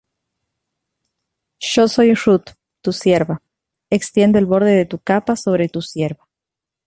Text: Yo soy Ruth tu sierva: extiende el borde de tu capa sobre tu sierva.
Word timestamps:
Yo 1.59 1.87
soy 1.87 2.15
Ruth 2.15 2.53
tu 2.81 2.91
sierva: 2.91 3.43
extiende 3.91 4.39
el 4.39 4.47
borde 4.47 4.71
de 4.71 4.87
tu 4.87 4.97
capa 4.97 5.35
sobre 5.35 5.69
tu 5.69 5.83
sierva. 5.83 6.27